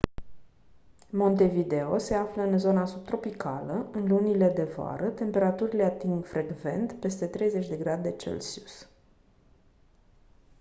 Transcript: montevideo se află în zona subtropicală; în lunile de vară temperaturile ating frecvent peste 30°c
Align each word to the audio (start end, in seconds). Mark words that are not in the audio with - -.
montevideo 1.09 1.97
se 1.99 2.15
află 2.15 2.41
în 2.41 2.57
zona 2.57 2.85
subtropicală; 2.85 3.89
în 3.91 4.07
lunile 4.07 4.47
de 4.49 4.63
vară 4.63 5.07
temperaturile 5.09 5.83
ating 5.83 6.25
frecvent 6.25 6.93
peste 6.93 7.29
30°c 7.29 8.87